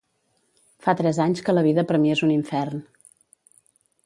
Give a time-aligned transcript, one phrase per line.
[0.85, 2.83] Fa tres anys que la vida per mi és un infern.